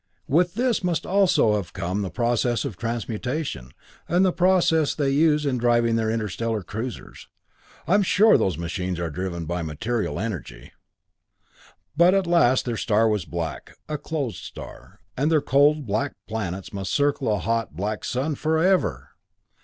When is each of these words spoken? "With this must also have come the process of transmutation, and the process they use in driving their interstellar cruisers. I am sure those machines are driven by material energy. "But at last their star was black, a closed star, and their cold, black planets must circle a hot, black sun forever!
"With 0.27 0.55
this 0.55 0.83
must 0.83 1.05
also 1.05 1.55
have 1.57 1.73
come 1.73 2.01
the 2.01 2.09
process 2.09 2.65
of 2.65 2.75
transmutation, 2.75 3.71
and 4.09 4.25
the 4.25 4.31
process 4.33 4.95
they 4.95 5.11
use 5.11 5.45
in 5.45 5.59
driving 5.59 5.95
their 5.95 6.09
interstellar 6.09 6.63
cruisers. 6.63 7.27
I 7.85 7.93
am 7.93 8.01
sure 8.01 8.35
those 8.35 8.57
machines 8.57 8.99
are 8.99 9.11
driven 9.11 9.45
by 9.45 9.61
material 9.61 10.19
energy. 10.19 10.71
"But 11.95 12.15
at 12.15 12.25
last 12.25 12.65
their 12.65 12.77
star 12.77 13.07
was 13.07 13.25
black, 13.25 13.77
a 13.87 13.99
closed 13.99 14.43
star, 14.43 15.01
and 15.15 15.31
their 15.31 15.39
cold, 15.39 15.85
black 15.85 16.13
planets 16.27 16.73
must 16.73 16.91
circle 16.93 17.31
a 17.31 17.37
hot, 17.37 17.75
black 17.75 18.03
sun 18.03 18.33
forever! 18.33 19.09